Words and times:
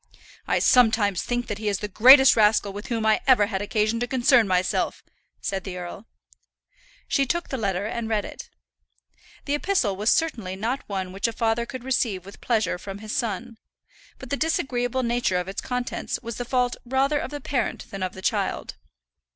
"I 0.47 0.57
sometimes 0.57 1.21
think 1.21 1.45
that 1.45 1.59
he 1.59 1.67
is 1.69 1.77
the 1.77 1.87
greatest 1.87 2.35
rascal 2.35 2.73
with 2.73 2.87
whom 2.87 3.05
I 3.05 3.21
ever 3.27 3.45
had 3.45 3.61
occasion 3.61 3.99
to 3.99 4.07
concern 4.07 4.47
myself," 4.47 5.03
said 5.41 5.63
the 5.63 5.77
earl. 5.77 6.07
She 7.07 7.27
took 7.27 7.49
the 7.49 7.57
letter 7.57 7.85
and 7.85 8.09
read 8.09 8.25
it. 8.25 8.49
The 9.45 9.53
epistle 9.53 9.95
was 9.95 10.09
certainly 10.11 10.55
not 10.55 10.81
one 10.89 11.11
which 11.11 11.27
a 11.27 11.31
father 11.31 11.67
could 11.67 11.83
receive 11.83 12.25
with 12.25 12.41
pleasure 12.41 12.79
from 12.79 12.97
his 12.97 13.15
son; 13.15 13.59
but 14.17 14.31
the 14.31 14.37
disagreeable 14.37 15.03
nature 15.03 15.37
of 15.37 15.47
its 15.47 15.61
contents 15.61 16.17
was 16.23 16.37
the 16.37 16.45
fault 16.45 16.77
rather 16.83 17.19
of 17.19 17.29
the 17.29 17.39
parent 17.39 17.91
than 17.91 18.01
of 18.01 18.13
the 18.13 18.23
child. 18.23 18.77